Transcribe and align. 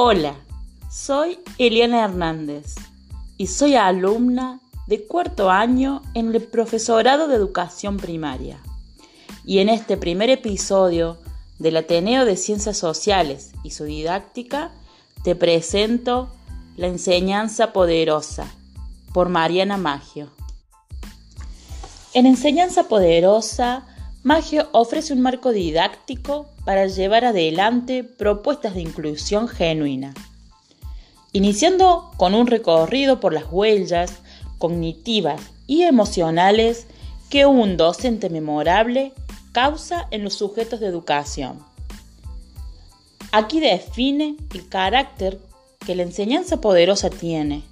Hola, 0.00 0.36
soy 0.88 1.40
Eliana 1.58 2.04
Hernández 2.04 2.76
y 3.36 3.48
soy 3.48 3.74
alumna 3.74 4.60
de 4.86 5.04
cuarto 5.04 5.50
año 5.50 6.02
en 6.14 6.32
el 6.32 6.40
profesorado 6.40 7.26
de 7.26 7.34
educación 7.34 7.96
primaria. 7.96 8.60
Y 9.44 9.58
en 9.58 9.68
este 9.68 9.96
primer 9.96 10.30
episodio 10.30 11.18
del 11.58 11.78
Ateneo 11.78 12.24
de 12.26 12.36
Ciencias 12.36 12.78
Sociales 12.78 13.50
y 13.64 13.72
su 13.72 13.86
didáctica, 13.86 14.70
te 15.24 15.34
presento 15.34 16.28
La 16.76 16.86
enseñanza 16.86 17.72
poderosa 17.72 18.46
por 19.12 19.28
Mariana 19.30 19.78
Maggio. 19.78 20.30
En 22.14 22.26
Enseñanza 22.26 22.84
Poderosa, 22.84 23.84
Maggio 24.24 24.68
ofrece 24.72 25.12
un 25.12 25.20
marco 25.20 25.52
didáctico 25.52 26.46
para 26.64 26.86
llevar 26.86 27.24
adelante 27.24 28.02
propuestas 28.02 28.74
de 28.74 28.80
inclusión 28.80 29.46
genuina. 29.46 30.12
Iniciando 31.32 32.10
con 32.16 32.34
un 32.34 32.48
recorrido 32.48 33.20
por 33.20 33.32
las 33.32 33.44
huellas 33.50 34.14
cognitivas 34.58 35.40
y 35.68 35.82
emocionales 35.82 36.86
que 37.30 37.46
un 37.46 37.76
docente 37.76 38.28
memorable 38.28 39.12
causa 39.52 40.08
en 40.10 40.24
los 40.24 40.34
sujetos 40.34 40.80
de 40.80 40.86
educación. 40.88 41.60
Aquí 43.30 43.60
define 43.60 44.36
el 44.52 44.68
carácter 44.68 45.38
que 45.86 45.94
la 45.94 46.02
enseñanza 46.02 46.60
poderosa 46.60 47.08
tiene, 47.08 47.62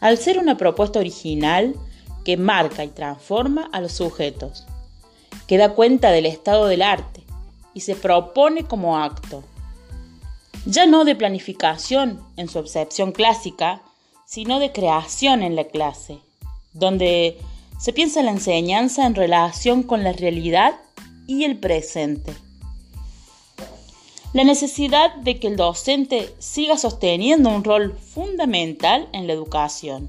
al 0.00 0.18
ser 0.18 0.38
una 0.38 0.56
propuesta 0.56 0.98
original 0.98 1.74
que 2.24 2.36
marca 2.36 2.82
y 2.82 2.88
transforma 2.88 3.68
a 3.72 3.80
los 3.80 3.92
sujetos, 3.92 4.66
que 5.46 5.58
da 5.58 5.74
cuenta 5.74 6.10
del 6.10 6.26
estado 6.26 6.66
del 6.66 6.82
arte, 6.82 7.22
y 7.74 7.80
se 7.80 7.94
propone 7.94 8.64
como 8.64 8.98
acto. 8.98 9.44
Ya 10.64 10.86
no 10.86 11.04
de 11.04 11.14
planificación 11.14 12.20
en 12.36 12.48
su 12.48 12.58
acepción 12.58 13.12
clásica, 13.12 13.82
sino 14.24 14.58
de 14.58 14.72
creación 14.72 15.42
en 15.42 15.54
la 15.54 15.64
clase, 15.64 16.18
donde 16.72 17.38
se 17.78 17.92
piensa 17.92 18.22
la 18.22 18.30
enseñanza 18.30 19.06
en 19.06 19.14
relación 19.14 19.82
con 19.82 20.02
la 20.02 20.12
realidad 20.12 20.74
y 21.26 21.44
el 21.44 21.58
presente. 21.58 22.32
La 24.32 24.44
necesidad 24.44 25.14
de 25.16 25.38
que 25.38 25.46
el 25.46 25.56
docente 25.56 26.34
siga 26.38 26.76
sosteniendo 26.78 27.50
un 27.50 27.62
rol 27.62 27.96
fundamental 27.96 29.08
en 29.12 29.26
la 29.26 29.32
educación, 29.32 30.08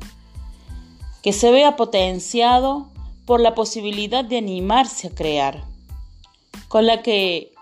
que 1.21 1.33
se 1.33 1.51
vea 1.51 1.75
potenciado 1.75 2.87
por 3.27 3.41
la 3.41 3.53
posibilidad 3.53 4.25
de 4.25 4.37
animarse 4.37 5.07
a 5.07 5.13
crear, 5.13 5.63
con 6.69 6.87
la 6.87 7.03
que 7.03 7.53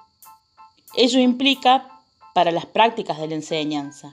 Ello 0.95 1.19
implica 1.19 1.89
para 2.33 2.52
las 2.52 2.67
prácticas 2.67 3.17
de 3.19 3.27
la 3.27 3.35
enseñanza. 3.35 4.11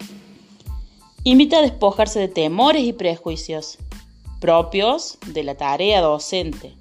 Invita 1.25 1.59
a 1.59 1.63
despojarse 1.63 2.19
de 2.19 2.29
temores 2.29 2.83
y 2.83 2.93
prejuicios 2.93 3.79
propios 4.41 5.19
de 5.27 5.45
la 5.45 5.55
tarea 5.55 6.01
docente. 6.01 6.75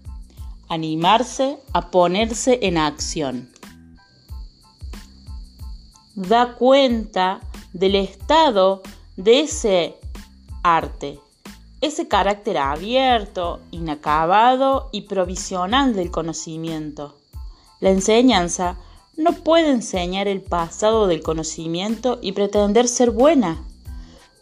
Animarse 0.69 1.59
a 1.73 1.91
ponerse 1.91 2.59
en 2.63 2.77
acción. 2.77 3.51
Da 6.15 6.55
cuenta 6.55 7.41
del 7.73 7.95
estado 7.95 8.81
de 9.17 9.41
ese 9.41 9.95
arte, 10.63 11.19
ese 11.81 12.07
carácter 12.07 12.59
abierto, 12.59 13.59
inacabado 13.71 14.89
y 14.91 15.01
provisional 15.01 15.95
del 15.95 16.11
conocimiento. 16.11 17.17
La 17.79 17.89
enseñanza 17.89 18.77
no 19.17 19.33
puede 19.33 19.71
enseñar 19.71 20.27
el 20.27 20.41
pasado 20.41 21.07
del 21.07 21.21
conocimiento 21.21 22.19
y 22.21 22.31
pretender 22.31 22.87
ser 22.87 23.11
buena, 23.11 23.63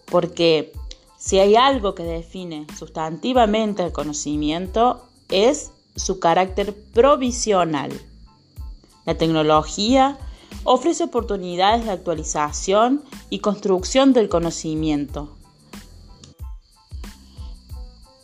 porque 0.06 0.74
si 1.18 1.40
hay 1.40 1.56
algo 1.56 1.96
que 1.96 2.04
define 2.04 2.68
sustantivamente 2.78 3.84
el 3.84 3.92
conocimiento 3.92 5.06
es 5.30 5.72
su 5.96 6.20
carácter 6.20 6.74
provisional. 6.94 7.92
La 9.06 9.18
tecnología 9.18 10.18
ofrece 10.64 11.06
oportunidades 11.06 11.86
de 11.86 11.92
actualización 11.92 13.04
y 13.30 13.40
construcción 13.40 14.14
del 14.14 14.30
conocimiento. 14.30 15.39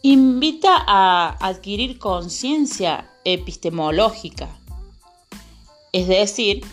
Invita 0.07 0.83
a 0.85 1.35
adquirir 1.39 1.97
conciencia 1.97 3.09
epistemológica 3.23 4.55
es 5.91 6.07
decir, 6.07 6.63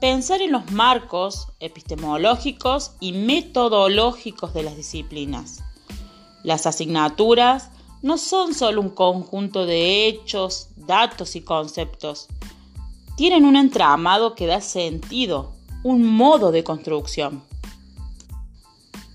pensar 0.00 0.40
en 0.40 0.52
los 0.52 0.70
marcos 0.70 1.48
epistemológicos 1.60 2.92
y 3.00 3.12
metodológicos 3.12 4.54
de 4.54 4.62
las 4.62 4.76
disciplinas. 4.76 5.62
Las 6.42 6.64
asignaturas 6.66 7.68
no 8.00 8.16
son 8.16 8.54
solo 8.54 8.80
un 8.80 8.88
conjunto 8.88 9.66
de 9.66 10.06
hechos, 10.08 10.70
datos 10.76 11.36
y 11.36 11.42
conceptos. 11.42 12.28
Tienen 13.14 13.44
un 13.44 13.56
entramado 13.56 14.34
que 14.34 14.46
da 14.46 14.62
sentido, 14.62 15.52
un 15.82 16.06
modo 16.06 16.50
de 16.50 16.64
construcción. 16.64 17.42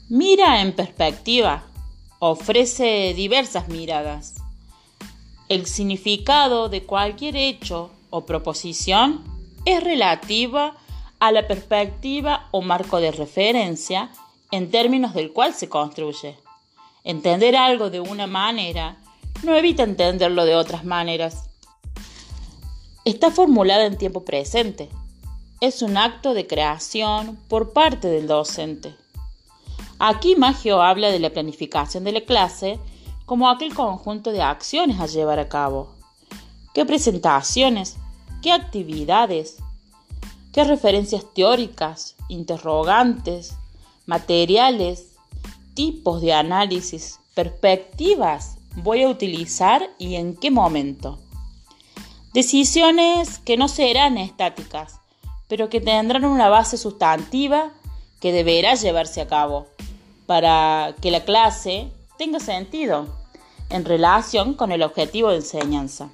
Mira 0.07 0.61
en 0.61 0.75
perspectiva. 0.75 1.63
Ofrece 2.19 3.13
diversas 3.13 3.67
miradas. 3.67 4.35
El 5.49 5.65
significado 5.65 6.69
de 6.69 6.83
cualquier 6.83 7.35
hecho 7.35 7.91
o 8.09 8.25
proposición 8.25 9.23
es 9.65 9.83
relativa 9.83 10.75
a 11.19 11.31
la 11.31 11.47
perspectiva 11.47 12.47
o 12.51 12.61
marco 12.61 12.99
de 12.99 13.11
referencia 13.11 14.11
en 14.51 14.71
términos 14.71 15.13
del 15.13 15.33
cual 15.33 15.53
se 15.53 15.69
construye. 15.69 16.37
Entender 17.03 17.55
algo 17.55 17.89
de 17.89 17.99
una 17.99 18.27
manera 18.27 18.97
no 19.43 19.55
evita 19.55 19.83
entenderlo 19.83 20.45
de 20.45 20.55
otras 20.55 20.85
maneras. 20.85 21.49
Está 23.03 23.29
formulada 23.29 23.85
en 23.85 23.97
tiempo 23.97 24.23
presente. 24.23 24.89
Es 25.61 25.81
un 25.81 25.97
acto 25.97 26.33
de 26.33 26.47
creación 26.47 27.37
por 27.47 27.73
parte 27.73 28.07
del 28.07 28.27
docente. 28.27 28.95
Aquí 29.99 30.35
Magio 30.35 30.81
habla 30.81 31.09
de 31.09 31.19
la 31.19 31.29
planificación 31.29 32.03
de 32.03 32.11
la 32.11 32.21
clase 32.21 32.79
como 33.25 33.49
aquel 33.49 33.73
conjunto 33.73 34.31
de 34.31 34.41
acciones 34.41 34.99
a 34.99 35.07
llevar 35.07 35.39
a 35.39 35.49
cabo. 35.49 35.95
¿Qué 36.73 36.85
presentaciones? 36.85 37.97
qué 38.45 38.51
actividades, 38.51 39.57
qué 40.53 40.63
referencias 40.65 41.25
teóricas, 41.33 42.15
interrogantes, 42.29 43.55
materiales, 44.05 45.15
tipos 45.73 46.21
de 46.21 46.31
análisis, 46.31 47.19
perspectivas 47.33 48.57
voy 48.75 49.01
a 49.01 49.09
utilizar 49.09 49.89
y 49.97 50.13
en 50.13 50.35
qué 50.35 50.51
momento. 50.51 51.17
Decisiones 52.35 53.39
que 53.39 53.57
no 53.57 53.67
serán 53.67 54.19
estáticas, 54.19 54.99
pero 55.47 55.67
que 55.67 55.81
tendrán 55.81 56.23
una 56.23 56.47
base 56.47 56.77
sustantiva 56.77 57.71
que 58.19 58.31
deberá 58.31 58.75
llevarse 58.75 59.21
a 59.21 59.27
cabo 59.27 59.69
para 60.25 60.95
que 61.01 61.11
la 61.11 61.23
clase 61.23 61.91
tenga 62.17 62.39
sentido 62.39 63.07
en 63.69 63.85
relación 63.85 64.53
con 64.53 64.71
el 64.71 64.83
objetivo 64.83 65.29
de 65.29 65.37
enseñanza. 65.37 66.09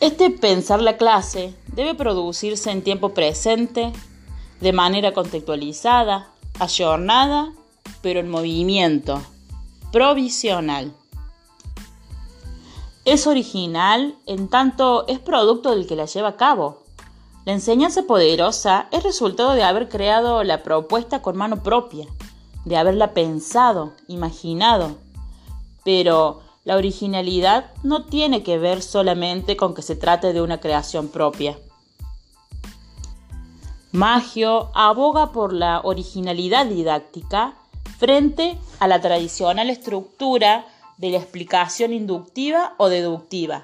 Este 0.00 0.30
pensar 0.30 0.82
la 0.82 0.96
clase 0.96 1.54
debe 1.68 1.94
producirse 1.94 2.70
en 2.70 2.82
tiempo 2.82 3.10
presente, 3.10 3.92
de 4.60 4.72
manera 4.72 5.12
contextualizada, 5.12 6.28
ayornada, 6.58 7.52
pero 8.02 8.20
en 8.20 8.28
movimiento, 8.28 9.22
provisional. 9.92 10.92
Es 13.04 13.26
original 13.26 14.16
en 14.26 14.48
tanto 14.48 15.06
es 15.06 15.18
producto 15.18 15.70
del 15.70 15.86
que 15.86 15.96
la 15.96 16.06
lleva 16.06 16.30
a 16.30 16.36
cabo. 16.36 16.82
La 17.44 17.52
enseñanza 17.52 18.02
poderosa 18.02 18.88
es 18.90 19.04
resultado 19.04 19.52
de 19.52 19.62
haber 19.62 19.88
creado 19.88 20.42
la 20.42 20.62
propuesta 20.62 21.22
con 21.22 21.36
mano 21.36 21.62
propia, 21.62 22.06
de 22.66 22.76
haberla 22.76 23.14
pensado, 23.14 23.92
imaginado, 24.08 24.96
pero 25.84 26.42
la 26.64 26.76
originalidad 26.76 27.70
no 27.84 28.04
tiene 28.04 28.42
que 28.42 28.58
ver 28.58 28.82
solamente 28.82 29.56
con 29.56 29.72
que 29.72 29.82
se 29.82 29.94
trate 29.94 30.32
de 30.32 30.42
una 30.42 30.58
creación 30.58 31.08
propia. 31.08 31.56
Magio 33.92 34.72
aboga 34.74 35.30
por 35.30 35.52
la 35.52 35.80
originalidad 35.84 36.66
didáctica 36.66 37.54
frente 37.98 38.58
a 38.80 38.88
la 38.88 39.00
tradicional 39.00 39.70
estructura 39.70 40.66
de 40.98 41.10
la 41.10 41.18
explicación 41.18 41.92
inductiva 41.92 42.74
o 42.78 42.88
deductiva, 42.88 43.62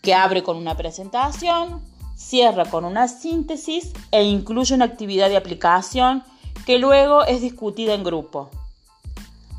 que 0.00 0.14
abre 0.14 0.42
con 0.42 0.56
una 0.56 0.74
presentación, 0.74 1.82
cierra 2.16 2.64
con 2.64 2.86
una 2.86 3.08
síntesis 3.08 3.92
e 4.10 4.24
incluye 4.24 4.74
una 4.74 4.86
actividad 4.86 5.28
de 5.28 5.36
aplicación 5.36 6.24
que 6.66 6.78
luego 6.78 7.24
es 7.24 7.40
discutida 7.40 7.94
en 7.94 8.04
grupo. 8.04 8.50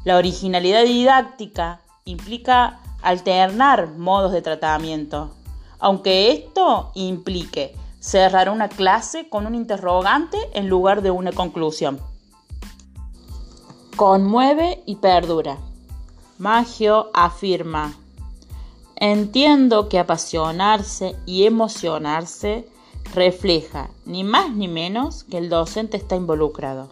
La 0.03 0.17
originalidad 0.17 0.83
didáctica 0.83 1.81
implica 2.05 2.79
alternar 3.01 3.89
modos 3.97 4.31
de 4.31 4.41
tratamiento, 4.41 5.31
aunque 5.79 6.31
esto 6.31 6.91
implique 6.95 7.75
cerrar 7.99 8.49
una 8.49 8.69
clase 8.69 9.29
con 9.29 9.47
un 9.47 9.55
interrogante 9.55 10.37
en 10.53 10.67
lugar 10.67 11.01
de 11.01 11.11
una 11.11 11.31
conclusión. 11.31 11.99
Conmueve 13.95 14.81
y 14.85 14.95
perdura. 14.97 15.57
Magio 16.37 17.11
afirma, 17.13 17.93
entiendo 18.95 19.87
que 19.87 19.99
apasionarse 19.99 21.15
y 21.25 21.45
emocionarse 21.45 22.67
refleja 23.13 23.89
ni 24.05 24.23
más 24.23 24.51
ni 24.51 24.67
menos 24.67 25.23
que 25.23 25.37
el 25.37 25.49
docente 25.49 25.97
está 25.97 26.15
involucrado 26.15 26.89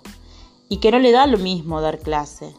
y 0.69 0.77
que 0.77 0.91
no 0.91 0.99
le 0.99 1.11
da 1.11 1.27
lo 1.27 1.37
mismo 1.37 1.81
dar 1.81 1.99
clase. 1.99 2.53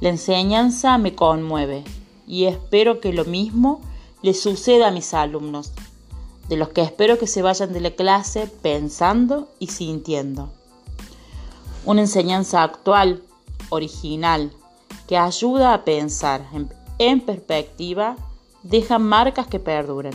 La 0.00 0.08
enseñanza 0.08 0.98
me 0.98 1.14
conmueve 1.14 1.84
y 2.26 2.46
espero 2.46 3.00
que 3.00 3.12
lo 3.12 3.24
mismo 3.24 3.80
le 4.22 4.34
suceda 4.34 4.88
a 4.88 4.90
mis 4.90 5.14
alumnos, 5.14 5.72
de 6.48 6.56
los 6.56 6.70
que 6.70 6.82
espero 6.82 7.18
que 7.18 7.26
se 7.26 7.42
vayan 7.42 7.72
de 7.72 7.80
la 7.80 7.90
clase 7.92 8.46
pensando 8.62 9.48
y 9.58 9.68
sintiendo. 9.68 10.50
Una 11.84 12.02
enseñanza 12.02 12.62
actual, 12.62 13.22
original, 13.70 14.52
que 15.06 15.16
ayuda 15.16 15.74
a 15.74 15.84
pensar 15.84 16.46
en, 16.98 17.20
perspectiva, 17.20 18.16
deja 18.62 18.98
marcas 18.98 19.46
que 19.46 19.58
perduren. 19.58 20.12